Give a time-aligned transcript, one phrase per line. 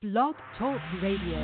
[0.00, 1.38] Blog Talk Radio.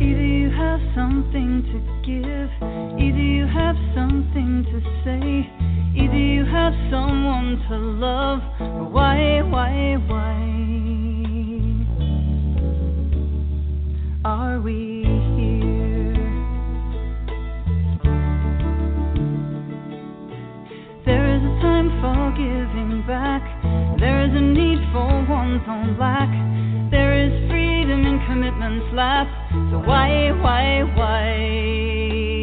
[0.00, 2.50] Either you have something to give,
[2.98, 8.40] either you have something to say, either you have someone to love.
[8.92, 10.83] Why, why, why
[14.24, 15.04] are we
[15.36, 16.14] here?
[21.04, 23.42] There is a time for giving back,
[24.00, 26.30] there is a need for one's own black,
[26.90, 29.28] there is freedom in commitment's lap.
[29.70, 32.33] So why, why, why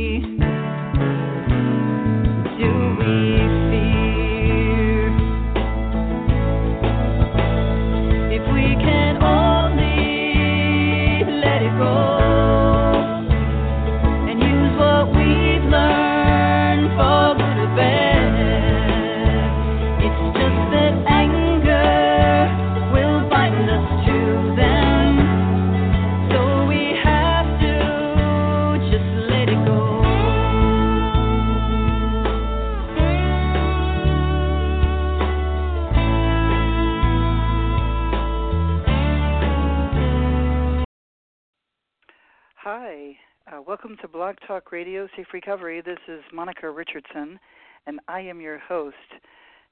[44.51, 45.79] Talk Radio Safe Recovery.
[45.79, 47.39] This is Monica Richardson,
[47.87, 48.97] and I am your host.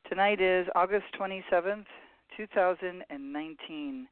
[0.08, 1.84] Tonight is August 27th,
[2.38, 4.08] 2019.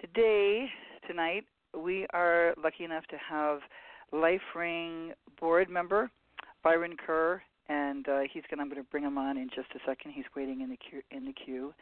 [0.00, 0.68] Today,
[1.08, 3.58] tonight, we are lucky enough to have
[4.14, 6.12] LifeRing board member
[6.62, 8.60] Byron Kerr, and uh, he's going.
[8.60, 10.12] I'm going to bring him on in just a second.
[10.12, 11.02] He's waiting in the queue.
[11.10, 11.74] In the queue.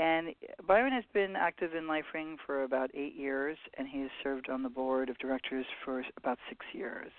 [0.00, 0.34] And
[0.66, 4.62] Byron has been active in LifeRing for about eight years, and he has served on
[4.62, 7.12] the board of directors for about six years.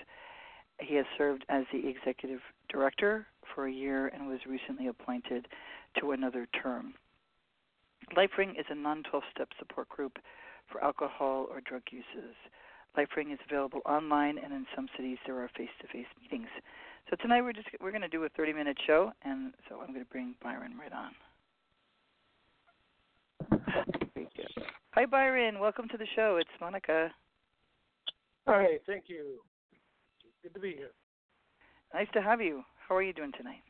[0.80, 5.48] He has served as the executive director for a year and was recently appointed
[6.00, 6.96] to another term.
[8.18, 10.18] LifeRing is a non 12 step support group
[10.72, 12.34] for alcohol or drug uses.
[12.98, 16.50] LifeRing is available online, and in some cities there are face to face meetings.
[17.12, 19.94] So tonight we're just we're going to do a 30 minute show, and so I'm
[19.94, 21.12] going to bring Byron right on.
[24.94, 25.60] Hi, Byron.
[25.60, 26.38] Welcome to the show.
[26.38, 27.10] It's Monica.
[28.48, 29.40] Hi, thank you.
[30.44, 30.92] Good to be here.
[31.94, 32.64] Nice to have you.
[32.88, 33.64] How are you doing tonight?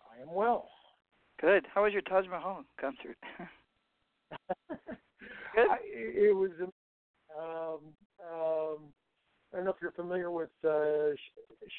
[0.00, 0.68] I am well.
[1.40, 1.66] Good.
[1.74, 3.16] How was your Taj Mahal concert?
[4.68, 5.68] Good.
[5.70, 6.50] I, it was.
[7.38, 7.80] Um,
[8.20, 8.78] um,
[9.52, 11.14] I don't know if you're familiar with uh,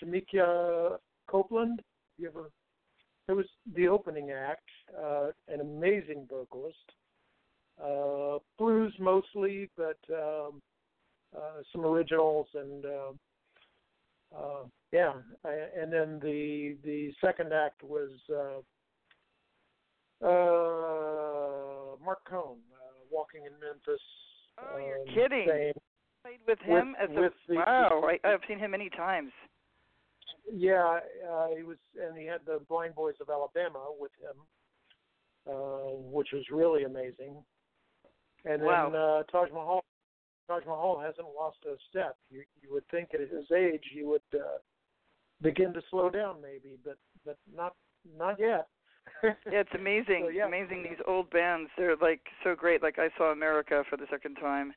[0.02, 0.98] Shemekia
[1.28, 1.82] Copeland.
[2.18, 2.50] You ever?
[3.30, 3.46] It was
[3.76, 4.68] the opening act.
[5.02, 6.78] Uh, an amazing vocalist.
[7.84, 10.62] Uh, blues mostly, but um,
[11.36, 15.14] uh, some originals and uh, uh, yeah.
[15.46, 15.52] I,
[15.82, 18.60] and then the the second act was uh,
[20.26, 24.02] uh, Marc Cohn uh, walking in Memphis.
[24.60, 25.48] Oh, you're um, kidding!
[25.50, 25.74] saying-
[26.24, 28.04] Played with him with, as a the, wow.
[28.06, 29.34] I, I've seen him many times.
[30.52, 31.00] Yeah,
[31.30, 34.36] uh, he was, and he had the Blind Boys of Alabama with him,
[35.48, 37.44] uh, which was really amazing.
[38.46, 38.90] And Wow.
[38.90, 39.84] then uh, Taj Mahal,
[40.48, 42.18] Taj Mahal hasn't lost a step.
[42.30, 44.58] You you would think at his age he would uh,
[45.42, 47.76] begin to slow down, maybe, but but not
[48.18, 48.68] not yet.
[49.24, 50.24] Yeah, it's amazing.
[50.26, 50.48] So, yeah.
[50.48, 51.70] Amazing these old bands.
[51.78, 52.82] They're like so great.
[52.82, 54.74] Like I saw America for the second time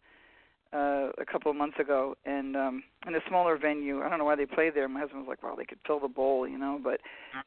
[0.72, 4.02] uh a couple of months ago and um in a smaller venue.
[4.02, 4.88] I don't know why they played there.
[4.88, 7.00] My husband was like, Wow, they could fill the bowl, you know, but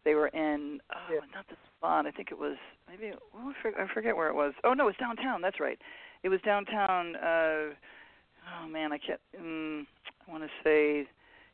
[0.06, 1.20] they were in oh, Yeah.
[1.34, 2.06] not the spot.
[2.06, 2.56] I think it was
[2.90, 4.54] maybe well, I I forget where it was.
[4.64, 5.80] Oh no, it was downtown, that's right.
[6.24, 7.74] It was downtown uh
[8.64, 9.86] oh man, I can't um,
[10.28, 11.08] I wanna say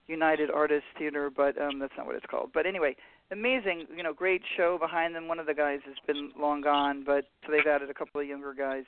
[0.08, 2.52] United Artists Theater, but um that's not what it's called.
[2.54, 2.96] But anyway,
[3.32, 5.28] amazing, you know, great show behind them.
[5.28, 8.28] One of the guys has been long gone, but so they've added a couple of
[8.28, 8.86] younger guys.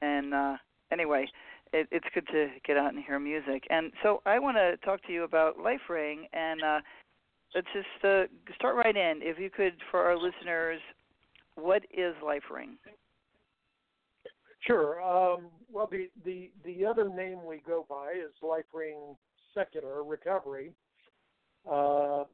[0.00, 0.56] And uh
[0.92, 1.26] anyway,
[1.74, 3.64] it, it's good to get out and hear music.
[3.68, 6.80] And so I want to talk to you about LifeRing and uh
[7.54, 8.24] let's just uh,
[8.56, 9.20] start right in.
[9.22, 10.80] If you could for our listeners,
[11.54, 12.76] what is LifeRing?
[14.66, 15.00] Sure.
[15.02, 19.16] Um, well, the, the the other name we go by is LifeRing
[19.52, 20.72] Secular Recovery.
[21.70, 22.24] Uh,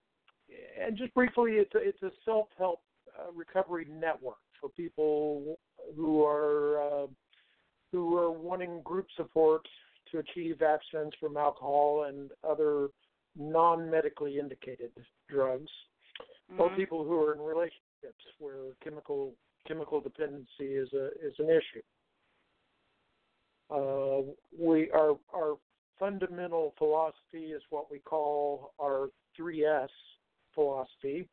[0.80, 2.80] and just briefly, it's a, it's a self-help
[3.18, 5.58] uh, recovery network for people
[5.96, 7.06] who are uh,
[7.92, 9.66] who are wanting group support
[10.10, 12.88] to achieve abstinence from alcohol and other
[13.36, 14.92] non-medically indicated
[15.28, 15.70] drugs,
[16.58, 16.76] or Mhm.
[16.76, 21.82] people who are in relationships where chemical chemical dependency is a is an issue.
[23.70, 24.22] Uh, Uh,
[24.58, 25.58] we our our
[25.98, 29.90] fundamental philosophy is what we call our three S
[30.54, 31.28] philosophy,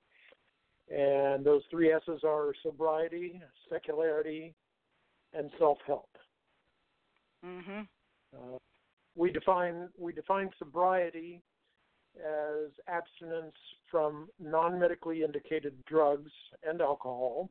[0.90, 4.54] and those three S's are sobriety, secularity,
[5.34, 6.10] and self help.
[7.44, 7.88] Mhm.
[8.36, 8.58] Uh,
[9.16, 11.42] we define we define sobriety
[12.18, 13.56] as abstinence
[13.90, 16.32] from non-medically indicated drugs
[16.64, 17.50] and alcohol.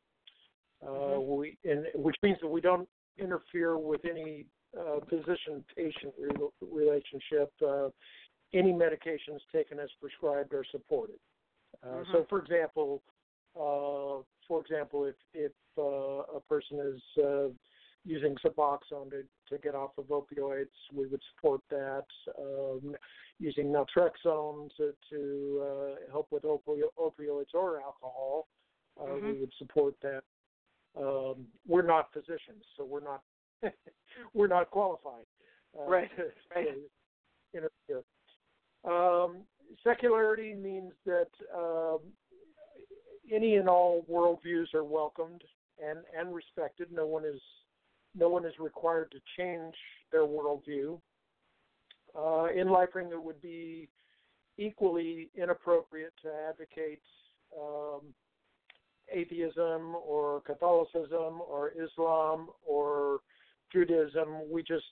[0.83, 1.27] Uh, Mhm.
[1.27, 2.88] we, and, which means that we don't
[3.19, 4.44] interfere with any
[4.79, 7.53] uh, physician-patient re- relationship.
[7.62, 7.88] Uh,
[8.53, 11.19] any medications taken as prescribed are supported.
[11.83, 12.29] Uh, So, Mhm.
[12.29, 13.03] for example,
[13.55, 17.49] uh, for example, if if uh, a person is uh,
[18.06, 22.05] using Suboxone to, to get off of opioids, we would support that.
[22.38, 22.94] Um,
[23.38, 28.47] using naltrexone to, to uh, help with opio- opioids or alcohol,
[29.00, 29.41] uh, we Mhm.
[29.41, 30.23] would support that.
[30.97, 33.23] Um, we're not physicians, so we're not
[34.35, 35.26] we're not qualified
[35.79, 36.11] uh, Right,
[36.55, 36.69] right.
[37.52, 38.02] to interfere.
[38.85, 39.44] Um,
[39.82, 42.00] secularity means that um,
[43.31, 45.43] any and all worldviews are welcomed
[45.85, 46.91] and, and respected.
[46.93, 47.41] No one is
[48.17, 49.75] no one is required to change
[50.11, 51.01] their worldview.
[52.17, 53.89] Uh, in LifeRing, it would be
[54.57, 57.03] equally inappropriate to advocate
[57.59, 58.01] um,
[59.13, 63.21] atheism or Catholicism or Islam or
[63.73, 64.51] Judaism.
[64.51, 64.85] We just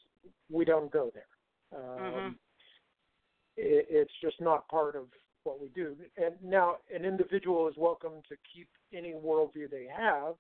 [0.51, 1.27] we don't go there.
[1.73, 2.39] Um, Mhm.
[3.57, 5.09] it, it's just not part of
[5.45, 5.97] what we do.
[6.17, 10.37] And now, an individual is welcome to keep any worldview they have,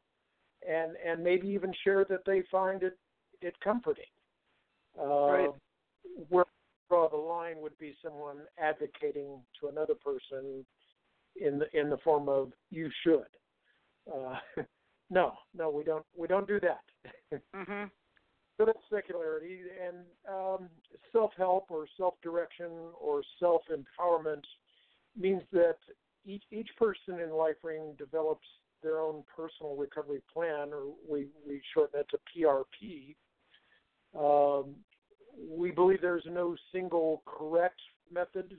[0.69, 2.99] and and maybe even share that they find it
[3.41, 4.05] it comforting.
[4.99, 5.51] Uh, Right.
[6.29, 10.65] Where I draw the line would be someone advocating to another person
[11.41, 13.27] in the in the form of you should.
[14.13, 14.37] Uh,
[15.11, 16.81] no, no, we don't we don't do that.
[17.55, 17.85] Mm-hmm.
[18.57, 19.97] So that's secularity and
[20.33, 20.69] um,
[21.11, 22.71] self-help or self-direction
[23.01, 24.45] or self-empowerment
[25.19, 25.79] means that
[26.25, 28.47] each each person in LifeRing develops
[28.85, 33.17] their own personal recovery plan, or we we shorten it to PRP.
[34.17, 34.77] Um,
[35.49, 37.81] we believe there's no single correct
[38.13, 38.57] method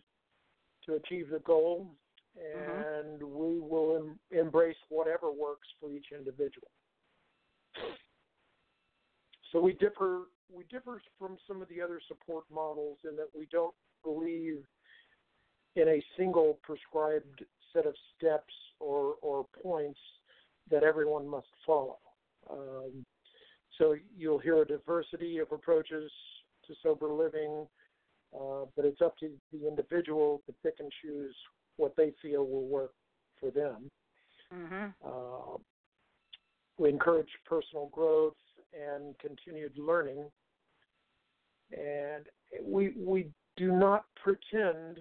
[0.86, 1.88] to achieve the goal,
[2.36, 6.68] and we will em- embrace whatever works for each individual.
[9.52, 10.24] So we differ
[10.54, 13.74] we differ from some of the other support models in that we don't
[14.04, 14.64] believe
[15.76, 17.44] in a single prescribed
[17.74, 18.54] set of steps
[18.86, 20.00] or or points
[20.70, 21.98] that everyone must follow.
[22.50, 23.06] Um,
[23.78, 26.12] so you'll hear a diversity of approaches
[26.68, 27.68] to sober living,
[28.34, 31.36] uh, but it's up to the individual to pick and choose
[31.78, 32.94] what they feel will work
[33.40, 33.90] for them.
[34.52, 34.94] Mhm.
[35.04, 35.58] Uh,
[36.78, 38.38] we encourage personal growth
[38.74, 40.32] and continued learning,
[41.72, 42.30] and
[42.62, 45.00] we we do not pretend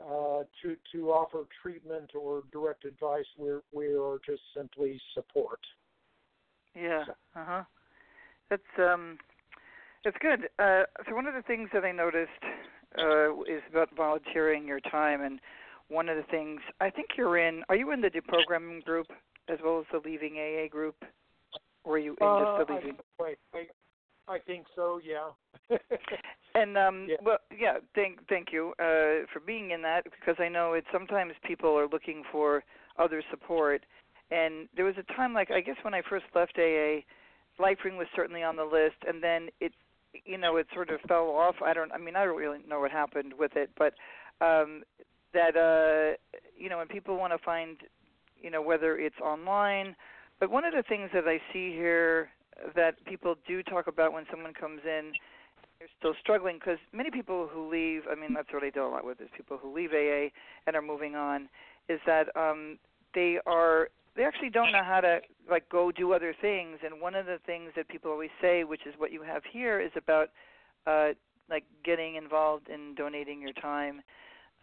[0.00, 3.26] uh, to to offer treatment or direct advice.
[3.38, 5.60] We're we are just simply support.
[6.74, 7.04] Yeah.
[7.34, 7.62] Uh huh.
[8.50, 9.18] That's um,
[10.04, 10.48] it's good.
[10.58, 12.30] Uh, so one of the things that I noticed
[12.98, 15.40] uh, is about volunteering your time, and
[15.88, 17.62] one of the things I think you're in.
[17.68, 19.10] Are you in the deprogramming group
[19.48, 20.96] as well as the Leaving AA group,
[21.84, 22.96] or are you in Uh, just the I, Leaving?
[23.18, 25.00] wait, I, I think so.
[25.04, 25.30] Yeah.
[26.56, 27.16] And um Yeah.
[27.22, 31.34] well yeah, thank thank you uh for being in that because I know it's sometimes
[31.44, 32.64] people are looking for
[32.98, 33.84] other support
[34.30, 37.04] and there was a time like I guess when I first left AA,
[37.60, 39.72] LifeRing was certainly on the list and then it
[40.24, 41.56] you know, it sort of fell off.
[41.62, 43.92] I don't I mean I don't really know what happened with it, but
[44.40, 44.82] um
[45.34, 46.16] that uh
[46.58, 47.76] you know, when people want to find
[48.40, 49.94] you know, whether it's online
[50.40, 52.30] but one of the things that I see here
[52.74, 55.12] that people do talk about when someone comes in
[55.78, 58.88] they're still struggling because many people who leave i mean that's what i deal a
[58.88, 60.28] lot with is people who leave aa
[60.66, 61.48] and are moving on
[61.88, 62.78] is that um
[63.14, 66.78] they are they actually don't know how to like go do other things.
[66.84, 69.80] And one of the things that people always say which is what you have here
[69.80, 70.30] is about
[70.86, 71.08] uh
[71.48, 74.02] like getting involved in donating your time.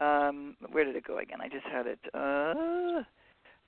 [0.00, 1.40] Um where did it go again?
[1.40, 3.02] I just had it uh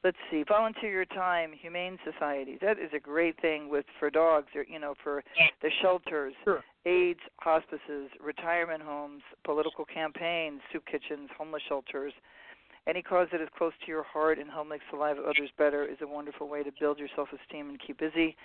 [0.04, 4.48] let's see volunteer your time humane societies that is a great thing with for dogs
[4.54, 5.22] or you know for
[5.62, 6.62] the shelters Sure.
[6.86, 12.12] AIDS hospices, retirement homes, political campaigns, soup kitchens, homeless shelters.
[12.86, 15.50] Any cause that is close to your heart and help makes the lives of others
[15.58, 18.36] better is a wonderful way to build your self esteem and keep busy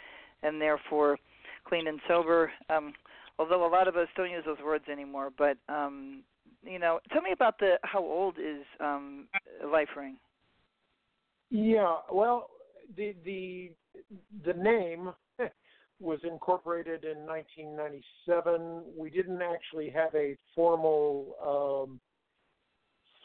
[0.42, 1.20] and therefore
[1.66, 2.52] clean and sober.
[2.72, 2.94] Um,
[3.38, 6.24] although a lot of us don't use those words anymore, but um,
[6.64, 9.28] you know, tell me about the how old is um
[9.72, 10.18] Life Ring?
[11.52, 12.50] Yeah, well,
[12.96, 13.72] the the
[14.46, 15.12] the name
[16.00, 18.84] was incorporated in 1997.
[18.98, 22.00] We didn't actually have a formal um,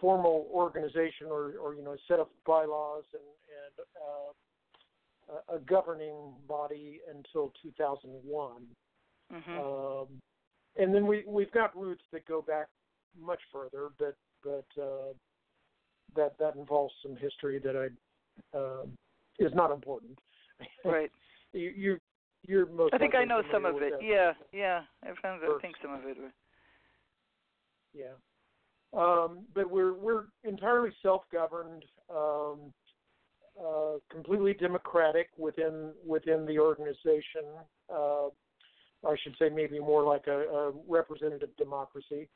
[0.00, 3.22] formal organization or, or you know set of bylaws and,
[3.62, 3.86] and
[5.38, 8.66] uh, a governing body until 2001.
[9.32, 9.58] Mhm.
[9.58, 10.08] Um,
[10.76, 12.66] and then we we've got roots that go back
[13.18, 15.12] much further, but but uh,
[16.16, 17.88] that that involves some history that I
[18.54, 18.96] um
[19.38, 20.18] is not important.
[20.84, 21.10] right.
[21.52, 21.98] you, you
[22.46, 22.94] you're most.
[22.94, 23.92] I think I know some of it.
[23.92, 24.02] that.
[24.02, 24.82] Yeah, yeah.
[25.02, 26.16] I found I think some of it.
[27.92, 28.14] Yeah.
[28.96, 32.72] Um, but we're we're entirely self-governed, um,
[33.60, 37.44] uh, completely democratic within within the organization.
[37.92, 38.28] Uh,
[39.06, 42.28] I should say maybe more like a, a representative democracy.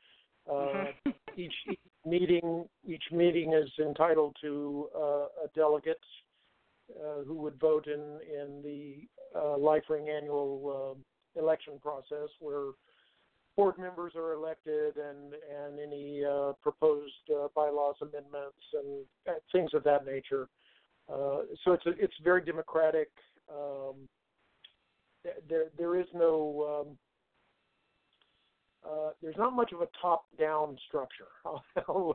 [0.49, 0.93] Uh, Mhm.
[1.35, 6.03] each, each meeting each meeting is entitled to uh, a delegate
[6.99, 12.71] uh, who would vote in in the uh, LifeRing annual uh, election process, where
[13.55, 19.05] board members are elected and and any uh, proposed uh, bylaws amendments and
[19.51, 20.47] things of that nature.
[21.07, 23.09] Uh, so it's a, it's very democratic.
[23.49, 24.07] Um,
[25.47, 26.97] there there is no um,
[28.85, 31.27] uh, there's not much of a top-down structure.
[31.45, 32.13] uh,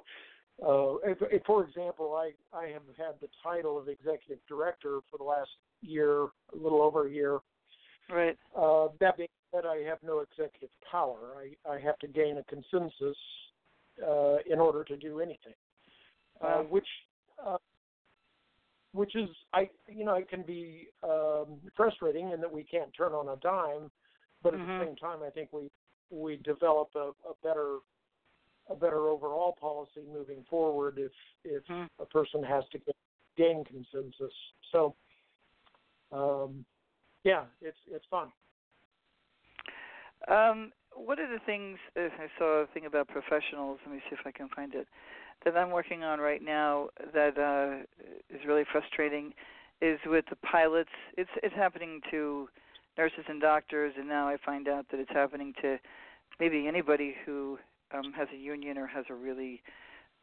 [1.04, 5.24] if, if, for example, I, I have had the title of executive director for the
[5.24, 5.50] last
[5.82, 7.38] year, a little over a year.
[8.08, 8.36] Right.
[8.56, 11.34] Uh, that being said, I have no executive power.
[11.38, 13.16] I, I have to gain a consensus
[14.06, 15.54] uh, in order to do anything,
[16.40, 16.86] uh, which
[17.44, 17.56] uh,
[18.92, 23.12] which is I you know it can be um, frustrating in that we can't turn
[23.12, 23.90] on a dime,
[24.42, 24.78] but at Mhm.
[24.78, 25.70] the same time, I think we
[26.10, 27.78] we develop a, a better
[28.68, 31.12] a better overall policy moving forward if
[31.44, 31.88] if Mhm.
[32.00, 32.80] a person has to
[33.36, 34.34] gain consensus.
[34.72, 34.94] So,
[36.12, 36.64] um,
[37.24, 38.32] yeah, it's it's fun.
[40.28, 43.78] Um, one of the things I saw a thing about professionals.
[43.84, 44.88] Let me see if I can find it.
[45.44, 47.84] That I'm working on right now that uh,
[48.34, 49.34] is really frustrating
[49.82, 50.90] is with the pilots.
[51.16, 52.48] It's it's happening to
[52.98, 55.78] nurses and doctors, and now I find out that it's happening to
[56.40, 57.58] maybe anybody who
[57.92, 59.62] um, has a union or has a really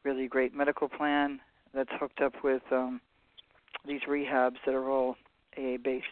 [0.03, 1.39] really great medical plan
[1.73, 2.99] that's hooked up with um,
[3.87, 5.15] these rehabs that are all
[5.57, 6.07] AA based.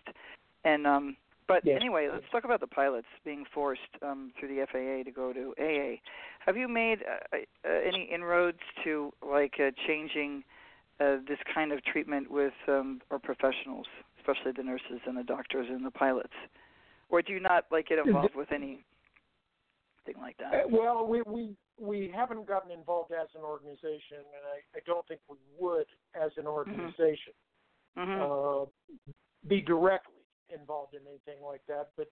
[0.63, 1.77] And um, but Yes.
[1.81, 5.53] anyway, let's talk about the pilots being forced um, through the FAA to go to
[5.59, 5.99] AA.
[6.45, 10.43] Have you made uh, uh, any inroads to like uh, changing
[11.01, 13.87] uh, this kind of treatment with um, our professionals,
[14.21, 16.33] especially the nurses and the doctors and the pilots,
[17.09, 18.83] or do you not like get involved with anything
[20.19, 20.69] like that?
[20.69, 25.21] well, we we we haven't gotten involved as an organization, and I, I don't think
[25.29, 25.85] we would
[26.15, 27.33] as an organization
[27.97, 28.65] hmm uh,
[29.47, 30.13] be directly
[30.53, 31.89] involved in anything like that.
[31.97, 32.07] But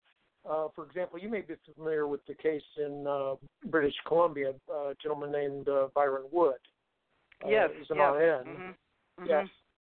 [0.49, 3.35] uh, for example, you may be familiar with the case in uh,
[3.69, 6.55] British Columbia, uh, a gentleman named uh, Byron Wood.
[7.43, 7.69] Uh, yes.
[7.77, 8.13] he's an yes.
[8.13, 8.45] RN.
[8.45, 9.47] hmm Yes,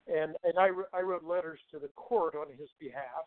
[0.07, 3.25] and and I I wrote letters to the court on his behalf.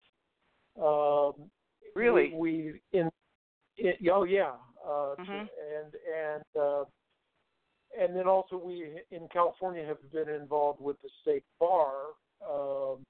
[0.81, 1.51] Um,
[1.95, 2.33] Really?
[2.35, 3.11] We, we in,
[3.77, 4.55] in oh yeah,
[4.85, 5.49] uh, Mhm.
[5.77, 6.85] and and uh,
[7.97, 12.15] and then also we in California have been involved with the state bar,
[12.49, 13.05] um,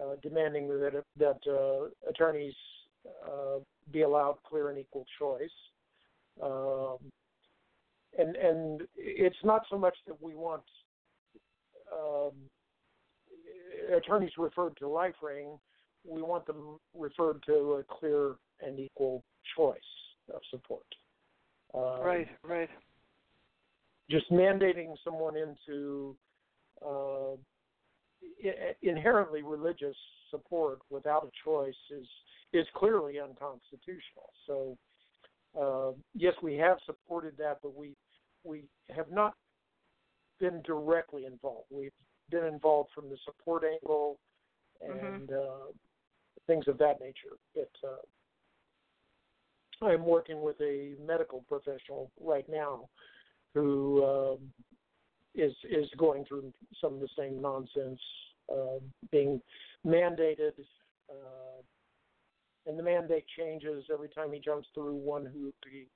[0.00, 2.56] uh, demanding that that uh, attorneys
[3.24, 3.60] uh,
[3.92, 5.50] be allowed clear and equal choice.
[6.42, 6.98] Um,
[8.18, 10.64] and and it's not so much that we want
[11.92, 12.32] um,
[13.94, 15.58] attorneys referred to LifeRing,
[16.04, 19.22] we want them referred to a clear and equal
[19.56, 19.78] choice
[20.34, 20.86] of support.
[21.74, 22.28] Um, Right.
[22.42, 22.70] Right.
[24.10, 26.16] Just mandating someone into
[26.84, 27.32] uh,
[28.44, 29.96] i- inherently religious
[30.30, 32.06] support without a choice is
[32.52, 34.30] is clearly unconstitutional.
[34.46, 34.76] So
[35.60, 37.94] uh, yes, we have supported that, but we
[38.44, 39.34] we have not
[40.40, 41.66] been directly involved.
[41.70, 41.92] We've
[42.30, 44.18] been involved from the support angle
[44.80, 45.72] and uh,
[46.46, 47.36] things of that nature.
[47.54, 52.88] But uh, I'm working with a medical professional right now
[53.54, 54.38] who um,
[55.34, 58.00] is is going through some of the same nonsense,
[58.52, 58.78] uh,
[59.10, 59.40] being
[59.86, 60.52] mandated.
[61.08, 61.62] Uh,
[62.66, 65.54] and the mandate changes every time he jumps through one hoop.
[65.70, 65.86] He,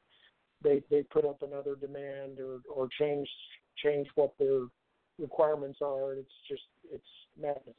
[0.62, 3.28] they they put up another demand or or change
[3.76, 4.62] change what their
[5.18, 6.14] requirements are.
[6.14, 7.04] It's just it's
[7.40, 7.76] madness.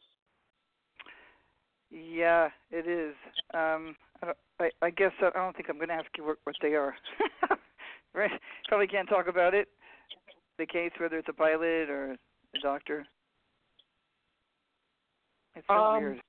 [1.91, 3.15] Yeah, it is.
[3.53, 6.37] Um, I, don't, I, I guess I don't think I'm going to ask you what,
[6.43, 6.95] what they are.
[8.13, 8.31] right?
[8.67, 9.67] Probably can't talk about it.
[10.57, 13.05] The case, whether it's a pilot or a doctor.
[15.55, 16.21] It's so Um, weird.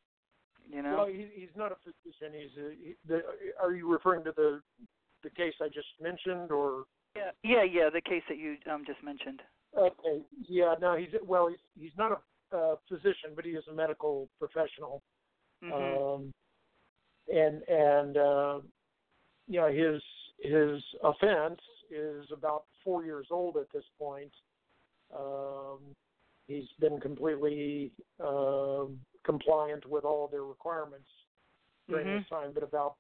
[0.69, 0.97] You know.
[0.97, 2.33] Well, he, he's not a physician.
[2.35, 2.71] He's a.
[2.71, 3.23] He, the,
[3.63, 4.61] are you referring to the
[5.23, 6.85] the case I just mentioned, or?
[7.17, 7.89] Yeah, yeah, yeah.
[7.89, 9.43] The case that you um just mentioned.
[9.77, 10.23] Okay.
[10.49, 10.75] Yeah.
[10.81, 11.49] No, he's well.
[11.49, 15.03] He's he's not a uh, physician, but he is a medical professional.
[15.63, 16.33] hmm Um,
[17.33, 18.61] and and uh,
[19.49, 20.03] you know his
[20.41, 24.33] his offense is about four years old at this point.
[25.17, 25.95] Um,
[26.47, 31.09] he's been completely um compliant with all their requirements
[31.89, 32.19] during Mhm.
[32.19, 32.97] this time, but about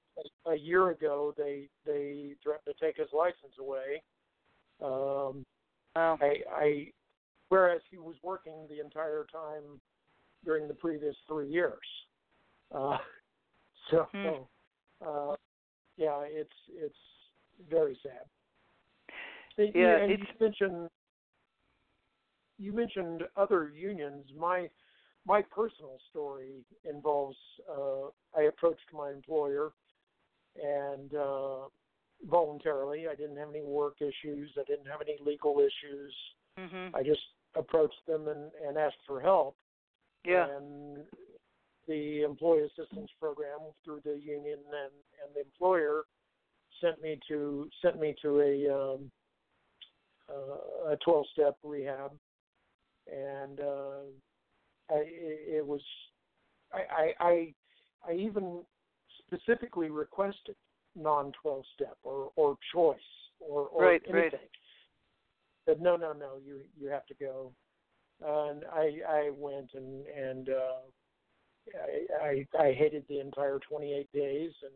[0.46, 4.02] a, a year ago they they threatened to take his license away.
[4.82, 5.44] Um,
[5.96, 6.18] Wow.
[6.20, 6.86] I, I
[7.48, 9.80] whereas he was working the entire time
[10.44, 11.78] during the previous three years.
[12.74, 12.98] Uh,
[13.90, 15.06] so Hmm.
[15.06, 15.34] uh,
[15.96, 16.94] yeah, it's it's
[17.70, 18.26] very sad.
[19.74, 20.88] Yeah, and it's- you mentioned
[22.58, 24.26] you mentioned other unions.
[24.36, 24.68] My
[25.26, 27.36] my personal story involves
[27.70, 29.72] uh, I approached my employer
[30.62, 31.68] and uh,
[32.24, 33.08] voluntarily.
[33.08, 34.50] I didn't have any work issues.
[34.58, 36.14] I didn't have any legal issues.
[36.58, 36.94] Mhm.
[36.94, 37.22] I just
[37.54, 39.56] approached them and, and asked for help.
[40.24, 40.48] Yeah.
[40.48, 41.06] And
[41.86, 44.92] the employee assistance program through the union and,
[45.22, 46.04] and the employer
[46.80, 49.10] sent me to sent me to a um,
[50.28, 52.12] uh, a twelve step rehab,
[53.06, 54.00] and uh,
[54.90, 55.80] I, it, it was
[56.72, 57.54] I, I I
[58.08, 58.62] I even
[59.26, 60.56] specifically requested
[60.96, 62.98] non twelve step or or choice
[63.40, 64.32] or or Right, anything.
[64.32, 64.50] right.
[65.66, 67.52] Said no no no you you have to go,
[68.20, 70.82] and I I went and and uh,
[71.74, 74.72] I, I I hated the entire 28 days and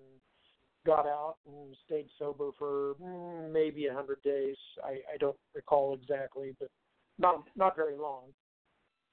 [0.86, 4.56] got out and stayed sober for mm, maybe a hundred days.
[4.84, 6.70] I, I don't recall exactly, but
[7.18, 8.24] not not very long.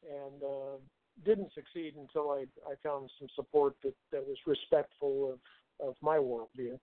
[0.04, 0.78] And uh,
[1.26, 5.40] didn't succeed until I I found some support that that was respectful of
[5.80, 6.80] of my worldview.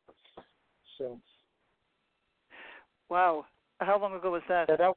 [0.98, 1.20] So
[3.08, 3.46] Wow.
[3.80, 4.66] How long ago was that?
[4.68, 4.94] yeah, that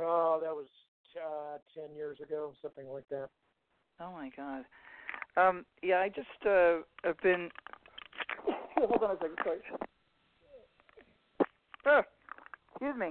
[0.00, 0.66] oh that was
[1.16, 3.28] uh, ten years ago, something like that.
[4.00, 4.64] Oh my God.
[5.36, 7.48] Um, yeah, I just uh, have been.
[8.76, 9.58] Hold on a second, sorry.
[11.86, 12.02] Oh,
[12.70, 13.06] excuse me.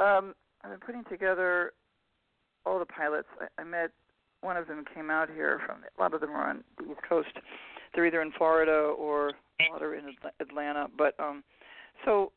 [0.00, 1.72] Um, I've been putting together
[2.64, 3.28] all the pilots.
[3.40, 3.90] I, I met
[4.40, 5.78] one of them came out here from.
[5.82, 7.28] A lot of them are on the East Coast.
[7.96, 10.86] They're either in Florida or a lot are in Atlanta.
[10.96, 11.42] But um,
[12.04, 12.30] so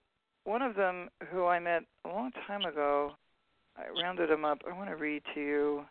[0.46, 3.12] one of them who I met a long time ago,
[3.78, 4.62] I rounded him up.
[4.68, 5.86] I want to read to you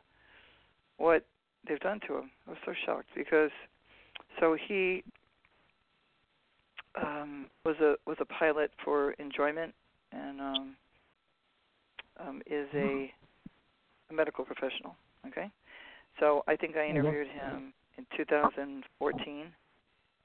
[0.97, 1.27] what
[1.69, 2.31] they've done to him.
[2.47, 3.51] I was so shocked because
[4.41, 5.05] so he
[7.03, 9.75] um was a was a pilot for enjoyment
[10.13, 10.77] and um
[12.19, 13.13] um is a,
[14.11, 15.51] a medical professional, okay?
[16.19, 19.47] So I think I interviewed him in 2014.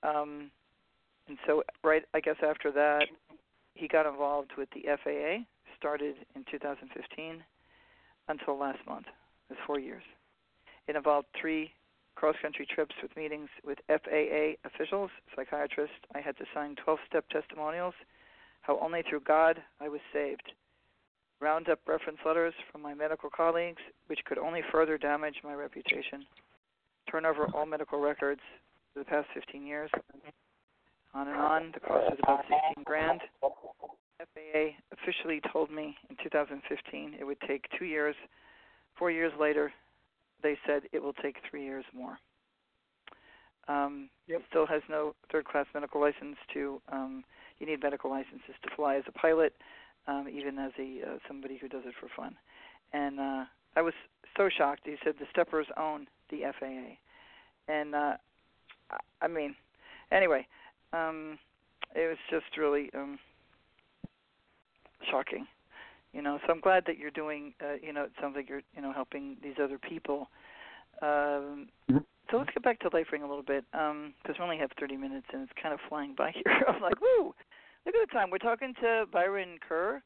[0.03, 0.51] Um
[1.27, 3.07] and so right I guess after that
[3.73, 5.43] he got involved with the FAA,
[5.77, 7.43] started in 2015
[8.29, 9.07] until last month.
[9.49, 10.03] It was 4 years.
[10.87, 11.71] It involved three
[12.15, 15.95] cross country trips with meetings with FAA officials, psychiatrists.
[16.13, 17.95] I had to sign 12 step testimonials,
[18.61, 20.53] how only through God I was saved.
[21.41, 26.25] Round up reference letters from my medical colleagues, which could only further damage my reputation.
[27.13, 28.41] Turn over all medical records
[28.91, 29.91] for the past 15 years.
[31.13, 31.71] On and on.
[31.71, 32.39] The cost was about
[32.75, 33.21] 16 grand.
[33.39, 38.15] FAA officially told me in 2015 it would take two years.
[38.97, 39.71] Four years later,
[40.41, 42.17] they said it will take three years more.
[43.67, 44.41] Um, Yep.
[44.49, 46.81] Still has no third class medical license to.
[46.91, 47.23] Um,
[47.59, 49.53] you need medical licenses to fly as a pilot,
[50.07, 52.35] um, even as a uh, somebody who does it for fun.
[52.91, 53.43] And uh,
[53.75, 53.93] I was
[54.35, 54.81] so shocked.
[54.85, 56.95] He said the steppers own the FAA,
[57.67, 58.13] and uh,
[59.21, 59.55] I- mean,
[60.11, 60.45] anyway,
[60.93, 61.37] um,
[61.95, 63.17] it was just really um,
[65.09, 65.47] shocking
[66.13, 66.39] you know.
[66.45, 68.93] So i'm glad that you're doing uh, you know it sounds like you're you know
[68.93, 70.29] helping these other people.
[71.01, 72.05] Um Mhm.
[72.31, 74.71] so let's get back to life ring a little bit um because we only have
[74.79, 76.63] 30 minutes and it's kind of flying by here.
[76.67, 77.33] I'm like woo!
[77.85, 78.29] Look at the time.
[78.29, 80.01] We're talking to byron kerr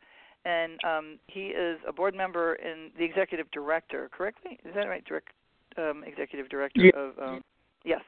[0.45, 4.57] and um he is a board member and the executive director correctly?
[4.65, 5.27] Is that right direct
[5.77, 6.99] um executive director Yeah.
[6.99, 7.43] of um
[7.83, 8.01] yes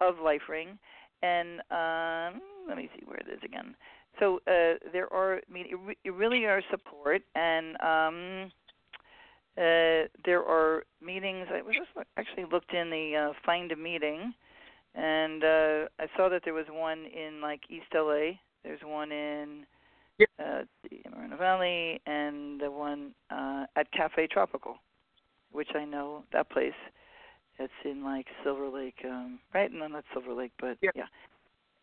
[0.00, 0.78] of life ring
[1.22, 3.74] and um let me see where it is again
[4.20, 8.52] so uh, there are, I mean, it, re- it really are support, and um,
[9.58, 11.48] uh, there are meetings.
[11.52, 14.32] I was just actually looked in the uh, find a meeting,
[14.94, 18.36] and uh, I saw that there was one in like East LA.
[18.62, 19.66] There's one in
[20.18, 20.28] Yep.
[20.38, 24.76] uh, the Moreno Valley, and the one uh, at Cafe Tropical,
[25.50, 26.72] which I know that place.
[27.58, 29.70] It's in like Silver Lake, um, right?
[29.72, 30.90] No, not Silver Lake, but Yeah.
[30.94, 31.06] yeah.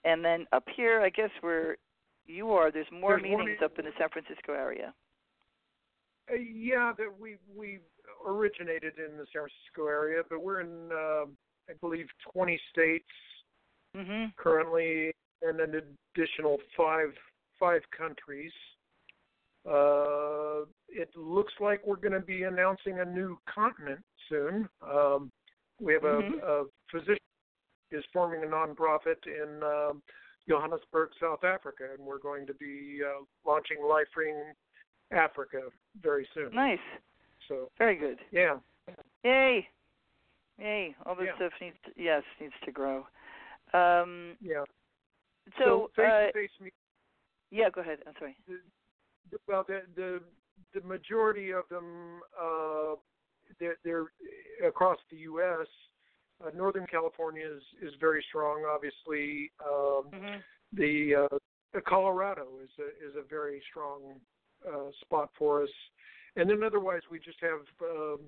[0.04, 1.78] And then up here, I guess where
[2.26, 4.94] you are, there's more There's more meetings meet- up in the San Francisco area.
[6.30, 7.80] Uh, yeah, that we we
[8.26, 11.26] originated in the San Francisco area, but we're in uh,
[11.70, 13.10] I believe 20 states
[13.96, 14.36] Mhm.
[14.36, 17.18] currently, and an additional five
[17.60, 18.54] five countries.
[19.66, 24.68] Uh, it looks like we're going to be announcing a new continent soon.
[24.82, 25.32] Um,
[25.82, 26.42] we have Mhm.
[26.44, 27.18] a, a physician
[27.92, 30.02] is forming a nonprofit in um,
[30.48, 34.54] Johannesburg, South Africa, and we're going to be uh, launching LifeRing
[35.12, 35.62] Africa
[36.02, 36.54] very soon.
[36.54, 36.80] Nice.
[37.48, 38.20] So Very good.
[38.32, 38.60] yeah,
[39.24, 39.68] Yay.
[40.58, 40.96] Yay.
[41.06, 41.36] All this Yeah.
[41.36, 43.06] stuff needs to, yes, needs to grow.
[43.74, 44.64] Um yeah.
[45.58, 46.76] so, face uh to face meetings.
[47.52, 48.00] yeah, go ahead.
[48.08, 48.36] I'm sorry.
[49.48, 50.22] well the the
[50.74, 52.96] the majority of them uh
[53.60, 54.12] they're, they're
[54.68, 55.68] across the US
[56.44, 60.44] uh, Northern California is is very strong obviously um Mhm.
[60.74, 61.38] the uh
[61.88, 64.20] Colorado is a is a very strong
[64.68, 65.70] uh spot for us
[66.36, 68.20] and then otherwise we just have um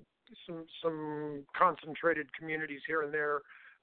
[0.45, 3.41] some some concentrated communities here and there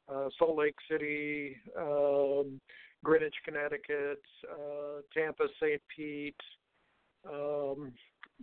[0.09, 2.61] uh Salt Lake City um
[3.05, 6.35] Greenwich Connecticut uh Tampa St Pete
[7.29, 7.93] um,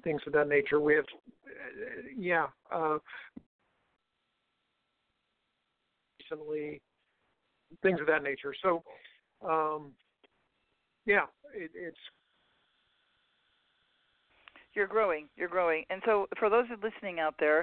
[0.03, 0.79] things of that nature.
[0.79, 2.97] We have, uh, yeah, uh,
[6.19, 6.81] recently,
[7.81, 8.53] things of that nature.
[8.62, 8.83] So,
[9.47, 9.91] um,
[11.05, 11.97] yeah, it, it's
[14.77, 15.27] You're growing.
[15.36, 15.86] You're growing.
[15.89, 17.62] And so, for those listening out there,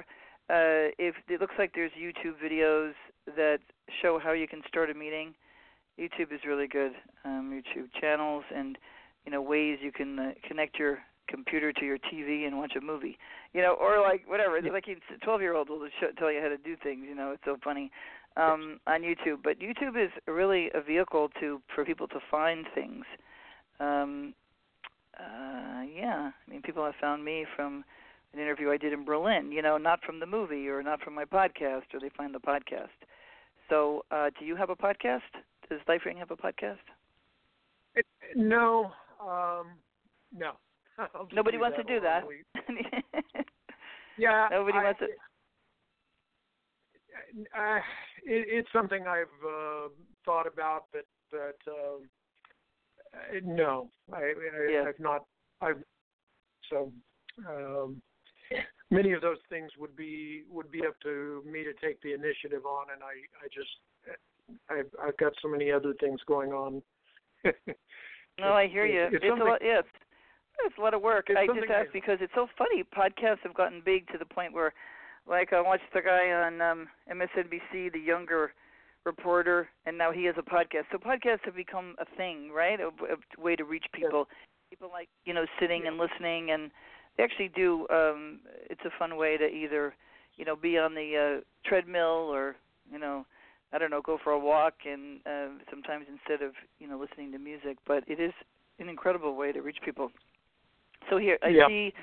[0.49, 2.91] uh, if it looks like there's YouTube videos
[3.37, 3.59] that
[4.01, 5.33] show how you can start a meeting,
[5.97, 6.91] YouTube is really good.
[7.23, 8.77] Um, YouTube channels and
[9.25, 12.81] you know ways you can uh, connect your computer to your TV and watch a
[12.81, 13.17] movie.
[13.53, 14.59] You know, or like whatever.
[14.59, 14.71] Yeah.
[14.71, 17.05] Like a 12 year old will show, tell you how to do things.
[17.07, 17.91] You know, it's so funny
[18.37, 19.43] um, on YouTube.
[19.43, 23.05] But YouTube is really a vehicle to for people to find things.
[23.79, 24.33] Um,
[25.19, 27.83] uh, yeah, I mean, people have found me from
[28.33, 29.51] an interview I did in Berlin.
[29.51, 32.39] You know, not from the movie or not from my podcast, or they find the
[32.39, 32.89] podcast.
[33.69, 35.21] So, uh, do you have a podcast?
[35.69, 36.77] Does LifeRing have a podcast?
[37.95, 39.67] it, no, um,
[40.35, 40.51] no.
[40.97, 42.23] I'll just Nobody wants to do that.
[44.17, 45.07] Yeah, Nobody I, wants to.
[47.57, 47.77] Uh,
[48.23, 49.89] it, it's something I've uh,
[50.23, 52.09] thought about, but but um,
[53.13, 54.85] uh, no, I, I Yeah.
[54.87, 55.25] I've not.
[55.61, 55.83] I've
[56.69, 56.91] so
[57.47, 58.01] um,
[58.89, 62.65] many of those things would be would be up to me to take the initiative
[62.65, 63.69] on, and I I just
[64.69, 66.81] I've I've got so many other things going on.
[68.39, 69.03] No, I hear you.
[69.11, 69.59] It's It's, a lot.
[69.61, 69.89] Yeah, it's,
[70.65, 71.25] it's a lot of work.
[71.29, 72.83] It's I just asked because it's so funny.
[72.83, 74.73] Podcasts have gotten big to the point where,
[75.27, 78.53] like, I watched the guy on um MSNBC, the younger
[79.05, 80.85] reporter, and now he has a podcast.
[80.91, 82.79] So podcasts have become a thing, right?
[82.79, 84.27] A, a way to reach people.
[84.69, 86.71] People like you know sitting and listening, and
[87.17, 87.87] they actually do.
[87.89, 88.39] um
[88.69, 89.93] It's a fun way to either,
[90.35, 92.55] you know, be on the uh, treadmill or
[92.91, 93.25] you know
[93.73, 97.31] I don't know, go for a walk and uh, sometimes instead of you know listening
[97.33, 97.77] to music.
[97.85, 98.33] But it is
[98.79, 100.11] an incredible way to reach people.
[101.09, 101.67] So here I Yeah.
[101.67, 101.93] see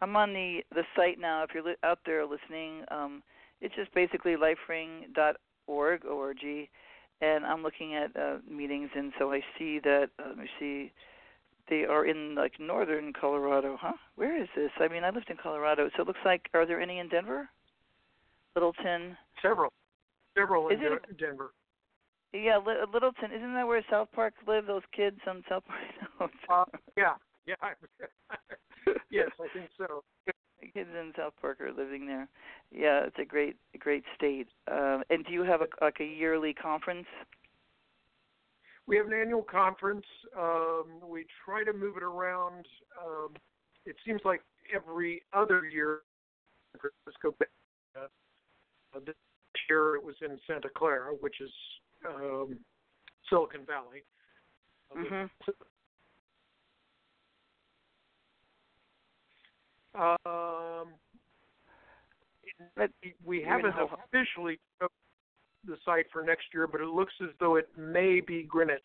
[0.00, 1.42] I'm on the the site now.
[1.42, 3.22] If you're li- out there listening, um,
[3.60, 6.68] it's just basically lifering.org org,
[7.20, 10.10] and I'm looking at uh, meetings, and so I see that.
[10.18, 10.92] Uh, let me see.
[11.68, 13.92] They are in like northern Colorado, huh?
[14.16, 14.70] Where is this?
[14.80, 16.48] I mean, I lived in Colorado, so it looks like.
[16.54, 17.48] Are there any in Denver?
[18.54, 19.16] Littleton.
[19.40, 19.72] several,
[20.36, 21.52] several in Is it Den- Denver.
[22.32, 23.30] Yeah, Li- Littleton.
[23.32, 24.66] Isn't that where South Park live?
[24.66, 26.30] Those kids on South Park.
[26.48, 26.64] Uh,
[26.96, 27.14] yeah,
[27.46, 27.54] yeah.
[29.10, 30.02] yes, I think so.
[30.60, 32.28] the kids in South Park are living there.
[32.70, 34.48] Yeah, it's a great, great state.
[34.70, 37.06] Uh, and do you have a, like a yearly conference?
[38.86, 40.04] We have an annual conference.
[40.36, 42.66] Um, we try to move it around.
[43.04, 43.34] Um,
[43.86, 44.42] it seems like
[44.74, 46.00] every other year.
[46.72, 47.36] San Francisco.
[47.94, 49.14] Uh, this
[49.68, 51.50] year it was in Santa Clara, which is
[52.06, 52.58] um,
[53.28, 54.02] Silicon Valley.
[54.90, 55.30] Uh, Mhm.
[59.94, 60.88] Um,
[62.76, 62.90] But
[63.24, 64.58] we haven't officially
[65.64, 68.80] the site for next year, but it looks as though it may be Greenwich,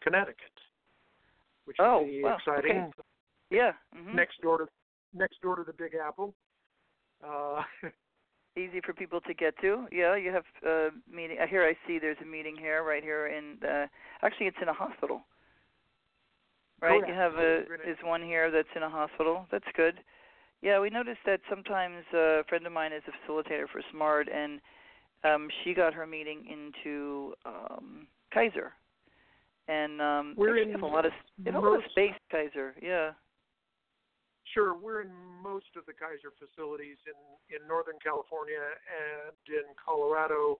[0.00, 0.52] Connecticut,
[1.64, 2.78] which Oh, would be wow, exciting.
[2.82, 3.02] okay.
[3.50, 3.72] Yeah.
[3.94, 4.68] hmm Next door to
[5.14, 6.34] next door to the Big Apple.
[7.24, 7.62] Uh,
[8.56, 9.86] Easy for people to get to.
[9.92, 11.38] Yeah, you have a meeting.
[11.40, 13.56] uh, Here I see there's a meeting here, right here in.
[13.66, 13.86] Uh,
[14.22, 15.22] actually, it's in a hospital.
[16.82, 17.00] Right.
[17.02, 17.08] yeah.
[17.08, 17.64] You have a.
[17.84, 19.46] There's one here that's in a hospital.
[19.50, 20.00] That's good.
[20.60, 24.60] Yeah, we noticed that sometimes a friend of mine is a facilitator for SMART, and
[25.22, 28.72] um, she got her meeting into um, Kaiser,
[29.68, 31.12] and um, We're in have a lot of
[31.46, 32.74] in a lot of space Kaiser.
[32.82, 33.12] Yeah.
[34.54, 35.10] Sure, we're in
[35.42, 40.58] most of the Kaiser facilities in in Northern California and in Colorado,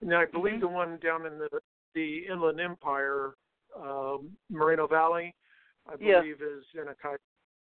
[0.00, 0.60] and I believe Mhm.
[0.60, 1.60] the one down in the
[1.94, 3.34] the Inland Empire,
[3.74, 5.34] um, Moreno Valley,
[5.86, 6.20] I Yeah.
[6.20, 6.94] believe is in a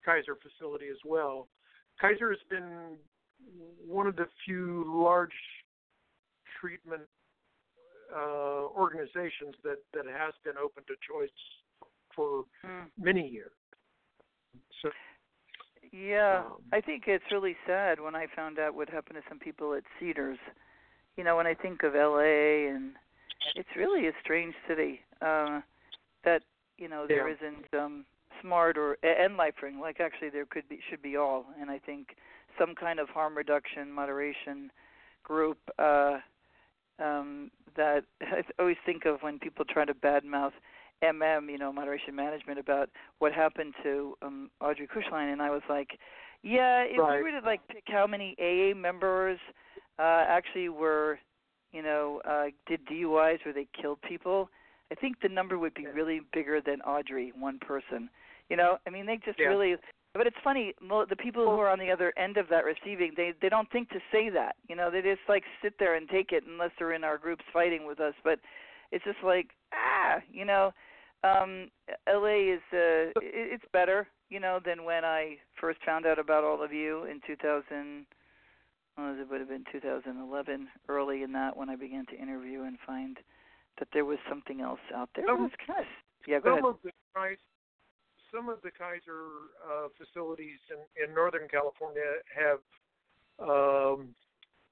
[0.05, 1.49] Kaiser facility as well.
[2.01, 2.97] Kaiser has been
[3.87, 5.31] one of the few large
[6.61, 7.03] treatment
[8.15, 11.31] uh, organizations that that has been open to choice
[12.15, 12.91] for Mm.
[12.99, 13.53] many years.
[14.83, 14.91] So
[15.93, 19.39] Yeah, Um, I think it's really sad when I found out what happened to some
[19.39, 20.39] people at Cedars.
[21.17, 22.97] You know, when I think of LA and
[23.55, 25.01] it's really a strange city.
[25.21, 25.61] Uh
[26.25, 26.43] that,
[26.77, 27.35] you know, there Yeah.
[27.37, 28.05] isn't um
[28.43, 32.17] smart or and life-ring like actually there could be should be all and I think
[32.59, 34.71] some kind of harm reduction moderation
[35.25, 36.19] group uh
[37.03, 40.53] um that I always think of when people try to badmouth
[41.03, 45.63] MM, you know, moderation management about what happened to um Audrey Kishline and I was
[45.69, 45.99] like,
[46.43, 47.19] yeah, if Right.
[47.23, 49.39] we were to like pick how many AA members
[49.99, 51.19] uh actually were,
[51.73, 54.49] you know, uh did DUIs where they killed people,
[54.91, 58.09] I think the number would be really bigger than Audrey, one person.
[58.49, 59.49] You know, I mean they just Yeah.
[59.49, 59.77] really
[60.17, 63.35] but it's funny, the people who are on the other end of that receiving, they
[63.43, 64.57] they don't think to say that.
[64.69, 67.45] You know, they just like sit there and take it unless they're in our groups
[67.53, 68.15] fighting with us.
[68.25, 68.41] But
[68.93, 70.73] it's just like ah, you know,
[71.23, 71.71] um
[72.09, 76.63] LA is uh it's better, you know, than when I first found out about all
[76.63, 78.07] of you in 2000
[78.97, 82.79] well, it would have been 2011 early in that when I began to interview and
[82.87, 83.19] find
[83.79, 85.29] that there was something else out there.
[85.29, 85.87] Um, it was kind of
[86.27, 86.65] yeah, go ahead.
[86.65, 87.37] of the Kaiser,
[88.33, 92.03] some of the Kaiser uh, facilities in, in Northern California
[92.35, 92.61] have
[93.39, 94.15] um,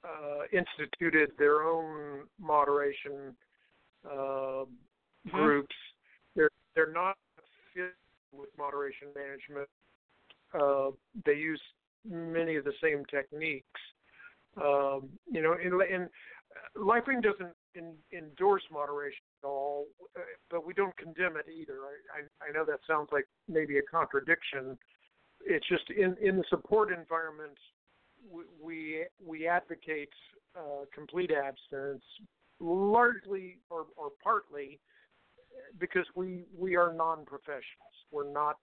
[0.04, 3.36] uh, instituted their own moderation
[4.04, 4.64] uh,
[5.26, 5.32] Mhm.
[5.32, 5.76] groups.
[6.36, 7.16] They're they're not
[7.72, 7.94] fit
[8.32, 9.68] with moderation management.
[10.52, 10.90] Uh,
[11.24, 11.62] they use
[12.04, 13.80] many of the same techniques.
[14.56, 16.10] Um, you know, in, in
[16.76, 21.74] LifeRing doesn't in, endorse moderation at all, uh, but we don't condemn it either.
[21.74, 24.78] I, I, I know that sounds like maybe a contradiction.
[25.44, 27.58] It's just in, in the support environment,
[28.62, 30.08] we we, advocate
[30.56, 32.02] uh, complete abstinence,
[32.60, 34.80] largely or, or partly
[35.78, 37.94] because we we are non-professionals.
[38.10, 38.56] We're not.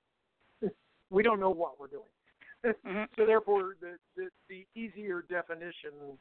[1.09, 2.75] We don't know what we're doing.
[2.85, 3.07] Mhm.
[3.17, 6.17] So therefore, the, the the easier definition,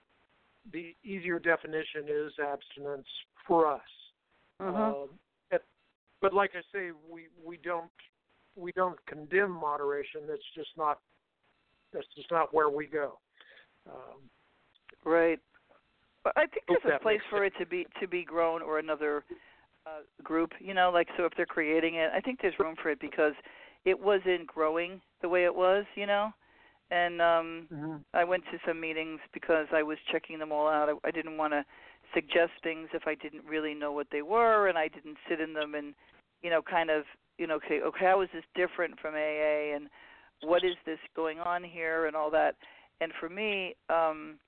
[0.72, 3.08] the easier definition is abstinence
[3.46, 3.80] for us.
[5.52, 5.64] At-
[6.20, 7.90] but like I say, we we don't
[8.56, 10.22] we don't condemn moderation.
[10.28, 10.98] That's just not
[11.92, 13.18] that's just not where we go.
[13.88, 14.30] Um,
[15.04, 15.38] Right.
[16.22, 19.24] But I think there's a place for it to be to be grown or another
[19.86, 20.52] uh, group.
[20.58, 23.32] You know, like so if they're creating it, I think there's room for it because
[23.86, 25.86] it wasn't growing the way it was.
[25.94, 26.30] You know,
[26.90, 27.66] and um
[28.14, 30.88] I went to some meetings because I was checking them all out.
[30.88, 31.64] I, I didn't want to
[32.14, 35.52] suggest things if I didn't really know what they were, and I didn't sit in
[35.52, 35.94] them and
[36.42, 37.04] you know kind of
[37.38, 39.88] you know okay okay how is this different from AA and
[40.42, 42.56] what is this going on here and all that.
[43.00, 44.38] And for me, um,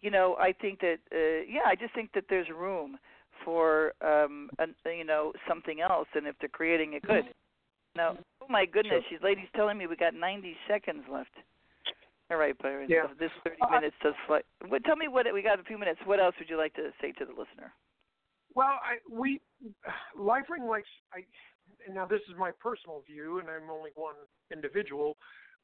[0.00, 2.98] you know, I think that uh, yeah, I just think that there's room
[3.44, 7.24] for um, an, you know something else, and if they're creating it, good.
[7.96, 9.18] Now, oh my goodness, Sure.
[9.18, 11.30] these ladies telling me we got 90 seconds left.
[12.30, 12.88] All right, Byron.
[12.90, 13.06] Yeah.
[13.08, 14.42] so This 30 Uh, minutes does fly.
[14.68, 16.00] What, tell me what we got a few minutes.
[16.04, 17.72] What else would you like to say to the listener?
[18.54, 19.40] Well, I we
[20.16, 21.24] LifeRing likes I
[21.86, 24.14] and now this is my personal view, and I'm only one
[24.52, 25.16] individual,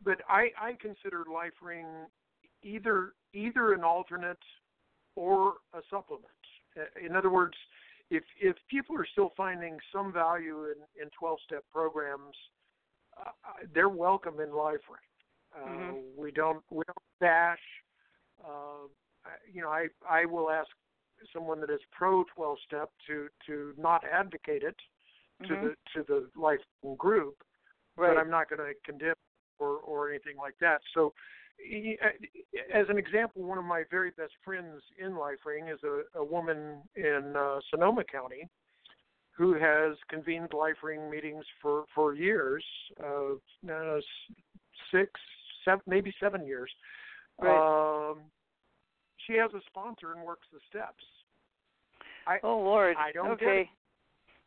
[0.02, 2.06] but I I consider LifeRing
[2.62, 4.42] either either an alternate
[5.16, 6.30] or a supplement.
[6.76, 7.56] Uh, In other words,
[8.10, 12.36] if if people are still finding some value in in 12 step programs,
[13.18, 13.30] uh,
[13.74, 15.08] they're welcome in LifeRing.
[15.54, 16.16] Uh, Mhm.
[16.16, 17.62] We don't we don't bash.
[18.44, 18.88] Uh,
[19.50, 20.68] you know, I I will ask
[21.32, 24.76] someone that is pro 12 step to to not advocate it
[25.46, 25.60] to Mhm.
[25.62, 26.64] the to the life
[26.96, 27.42] group,
[27.96, 28.14] right.
[28.14, 29.14] but I'm not going to condemn
[29.58, 30.82] or or anything like that.
[30.92, 31.14] So,
[31.64, 31.98] e-
[32.72, 36.24] as an example, one of my very best friends in Life Ring is a, a
[36.24, 38.48] woman in uh, Sonoma County
[39.36, 42.64] who has convened Life Ring meetings for for years,
[43.02, 43.34] uh,
[43.70, 44.00] uh,
[44.90, 45.10] six,
[45.64, 46.70] seven, maybe seven years.
[47.40, 48.10] Right.
[48.10, 48.18] Um,
[49.26, 51.02] she has a sponsor and works the steps.
[52.26, 52.96] I oh Lord.
[52.98, 53.60] I don't get okay.
[53.62, 53.68] it.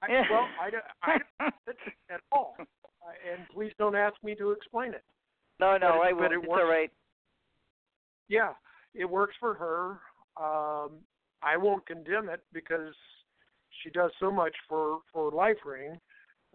[0.02, 4.36] I, well, I don't, I don't get it at all, and please don't ask me
[4.36, 5.04] to explain it.
[5.60, 6.34] no, no, it- I won't.
[6.34, 6.62] it It's works.
[6.64, 6.92] all right.
[8.30, 8.54] Yeah,
[8.94, 10.00] it works for her.
[10.44, 10.92] Um,
[11.42, 12.94] I won't condemn it because
[13.82, 16.00] she does so much for for Life Ring,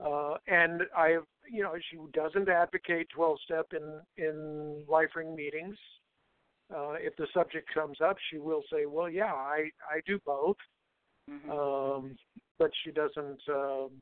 [0.04, 5.76] uh, and I have you know she doesn't advocate 12 step in in LifeRing meetings.
[6.74, 10.56] Uh, if the subject comes up, she will say, "Well, yeah, I I do both,"
[11.28, 11.50] Mhm.
[11.50, 12.18] um,
[12.58, 13.48] but she doesn't.
[13.48, 14.00] Um,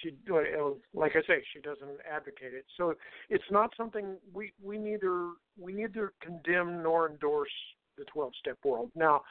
[0.00, 2.64] she uh, like I say, she doesn't advocate it.
[2.76, 2.94] So
[3.28, 7.52] it's not something we we neither we neither condemn nor endorse
[7.96, 8.90] the 12 step world.
[8.94, 9.22] Now,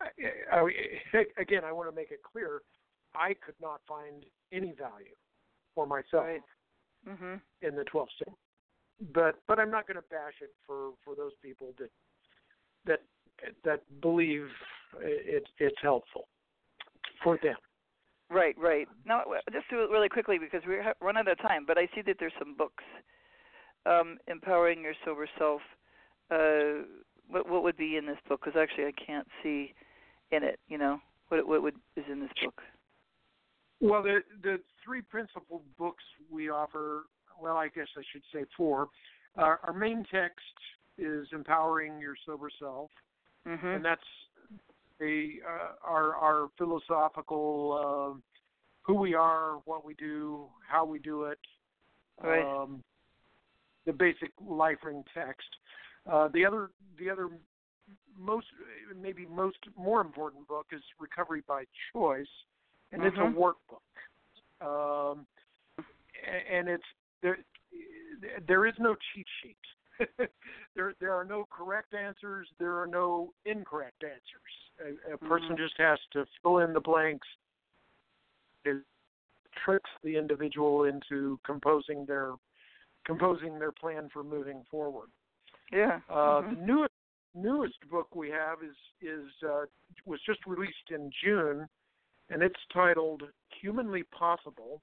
[0.00, 0.08] I,
[0.52, 2.62] I, again, I want to make it clear,
[3.14, 5.14] I could not find any value
[5.74, 6.42] for myself Right.
[7.06, 7.40] Mhm.
[7.62, 8.32] in the 12th step.
[9.12, 11.90] But but I'm not going to bash it for for those people that
[12.84, 13.00] that
[13.64, 14.50] that believe
[15.00, 16.28] it it's helpful
[17.22, 17.56] for them.
[18.30, 18.88] Right, right.
[19.04, 21.66] Now, just do it really quickly because we're ha- run out of time.
[21.66, 22.84] But I see that there's some books,
[23.84, 25.62] um, empowering your sober self.
[26.30, 26.84] Uh,
[27.28, 28.40] what what would be in this book?
[28.44, 29.74] Because actually, I can't see
[30.30, 30.58] in it.
[30.68, 32.62] You know, what what would is in this book?
[33.80, 37.04] Well, the the three principal books we offer,
[37.40, 38.88] well, I guess I should say four.
[39.36, 40.38] Our, our main text
[40.98, 42.90] is empowering your sober self,
[43.46, 43.66] Mm-hmm.
[43.66, 44.00] and that's
[44.98, 48.18] the uh, our our philosophical uh,
[48.82, 51.38] who we are, what we do, how we do it,
[52.22, 52.62] Right.
[52.62, 52.82] um,
[53.84, 55.48] the basic LifeRing text.
[56.10, 57.28] Uh, the other the other
[58.18, 58.46] most
[58.98, 62.26] maybe most more important book is Recovery by Choice,
[62.92, 63.30] and it's Mhm.
[63.30, 63.80] a workbook.
[64.64, 65.26] Um,
[66.50, 66.84] and it's
[67.22, 67.38] there.
[68.46, 69.56] There is no cheat sheet.
[70.74, 72.48] there there are no correct answers.
[72.58, 74.98] There are no incorrect answers.
[75.08, 75.58] A, a person Mhm.
[75.58, 77.26] just has to fill in the blanks.
[78.64, 78.82] It
[79.64, 82.34] tricks the individual into composing their
[83.04, 85.10] composing their plan for moving forward.
[85.70, 86.00] Yeah.
[86.08, 86.50] Uh, Mhm.
[86.50, 86.94] The newest
[87.34, 89.66] newest book we have is is uh,
[90.06, 91.68] was just released in June,
[92.30, 93.22] and it's titled
[93.60, 94.80] "Humanly Possible,"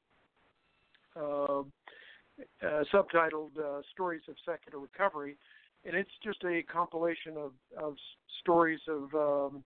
[1.15, 5.37] uh, uh, subtitled uh, "Stories of Secular Recovery,"
[5.85, 7.95] and it's just a compilation of of
[8.41, 9.63] stories of um,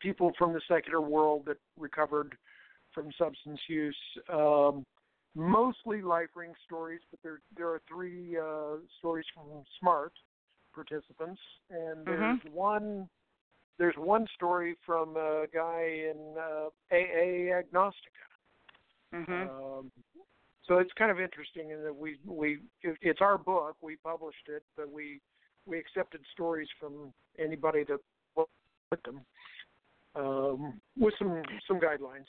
[0.00, 2.36] people from the secular world that recovered
[2.92, 3.96] from substance use.
[4.32, 4.84] Um,
[5.34, 10.12] mostly LifeRing stories, but there there are three uh, stories from SMART
[10.74, 13.08] participants, and there's one
[13.78, 18.24] there's one story from a guy in uh, AA Agnostica.
[19.14, 19.48] Mhm.
[19.48, 19.92] Um,
[20.66, 24.48] so it's kind of interesting in that we we it, it's our book, we published
[24.48, 25.20] it, but we
[25.66, 27.98] we accepted stories from anybody that
[28.36, 29.20] put them
[30.14, 32.26] um, with some some guidelines.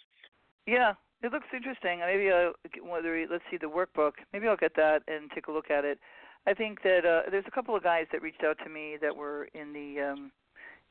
[0.65, 1.99] Yeah, it looks interesting.
[1.99, 2.25] Maybe
[2.71, 4.13] get- whether let's see the workbook.
[4.31, 5.99] Maybe I'll get that and take a look at it.
[6.47, 9.15] I think that uh, there's a couple of guys that reached out to me that
[9.15, 10.31] were in the, um,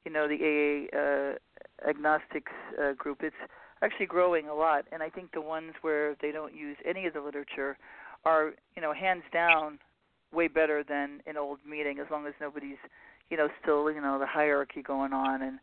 [0.08, 3.18] you know, the AA uh, agnostics uh, group.
[3.22, 3.36] It's
[3.82, 7.12] actually growing a lot, and I think the ones where they don't use any of
[7.12, 7.76] the literature
[8.24, 9.78] are, you know, hands down,
[10.32, 11.98] way better than an old meeting.
[11.98, 12.78] As long as nobody's,
[13.28, 15.58] you know, still, you know, the hierarchy going on and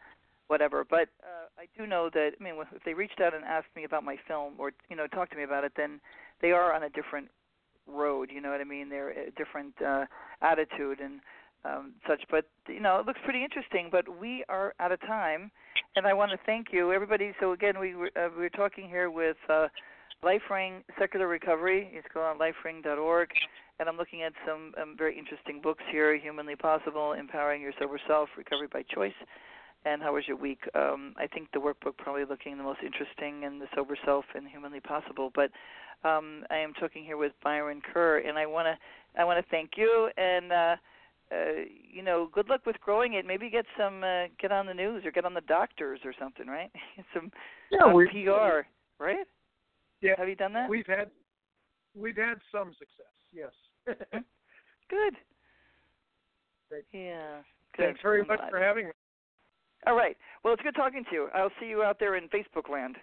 [0.45, 0.86] whatever.
[0.88, 3.84] But uh, I do know that I mean, if they reached out and asked me
[3.84, 5.99] about my film or you know talked to me about it, then
[6.39, 7.29] they are on a different
[7.88, 8.29] road.
[8.31, 8.89] You know what I mean?
[8.89, 10.05] They're a different uh,
[10.43, 11.21] attitude and
[11.65, 12.23] um, such.
[12.30, 13.89] But you know, it looks pretty interesting.
[13.91, 15.51] But we are out of time,
[15.95, 17.34] and I want to thank you, everybody.
[17.39, 19.38] So again, we were, uh, we were talking here with.
[19.49, 19.67] Uh,
[20.23, 21.89] LifeRing Secular Recovery.
[21.93, 23.30] It's called on lifering.org.
[23.80, 27.99] And I'm looking at some um, very interesting books here Humanly Possible, Empowering Your Sober
[28.08, 29.13] Self, Recovery by Choice,
[29.84, 30.62] and How Was Your Week?
[30.73, 34.47] Um, I think the workbook probably looking the most interesting and the Sober Self and
[34.47, 35.32] Humanly Possible.
[35.36, 35.51] But
[36.08, 39.51] um, I am talking here with Byron Kerr, and I want to I want to
[39.51, 40.51] thank you and.
[40.51, 40.75] Uh,
[41.31, 41.61] uh,
[41.91, 43.25] you know, good luck with growing it.
[43.25, 46.47] Maybe get some, uh, get on the news or get on the doctors or something,
[46.47, 46.71] right?
[46.95, 47.31] Get some
[47.71, 48.67] Yeah, we PR,
[49.03, 49.25] right?
[50.01, 50.69] Yeah, Have you done that?
[50.69, 51.09] we've had
[51.95, 53.13] we've had some success.
[53.33, 53.51] Yes.
[54.89, 55.15] Good.
[56.69, 56.83] Great.
[56.91, 57.38] Yeah.
[57.75, 57.85] Good.
[57.85, 58.50] Thanks very I'm much glad.
[58.52, 58.91] for having me.
[59.87, 60.17] All right.
[60.43, 61.29] Well, it's good talking to you.
[61.35, 62.97] I'll see you out there in Facebook land.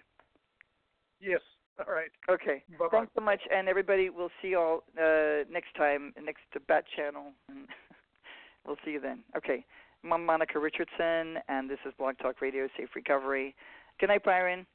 [1.21, 1.39] Yes.
[1.79, 2.11] All right.
[2.29, 2.61] Okay.
[2.77, 2.97] Bye bye.
[2.99, 4.09] Thanks so much, and everybody.
[4.09, 7.67] We'll see you all uh, next time, next to Bat Channel, and
[8.65, 9.19] we'll see you then.
[9.35, 9.65] Okay.
[10.03, 13.55] I'm Monica Richardson, and this is Blog Talk Radio, Safe Recovery.
[13.99, 14.65] Good night, Byron.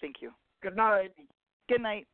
[0.00, 0.32] Thank you.
[0.62, 1.12] Good night.
[1.68, 2.06] Good night.